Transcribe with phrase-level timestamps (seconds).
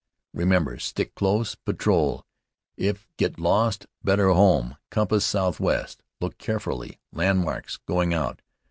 [0.33, 2.25] Remember stick close patrol.
[2.75, 4.77] If get lost, better home.
[4.89, 6.01] Compass southwest.
[6.19, 8.41] Look carefully landmarks going out.